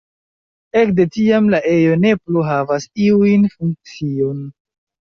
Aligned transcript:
Ekde 0.79 1.05
tiam 1.17 1.51
la 1.55 1.59
ejo 1.73 1.99
ne 2.07 2.15
plu 2.25 2.45
havas 2.51 2.91
iun 3.07 3.47
funkcion. 3.57 4.47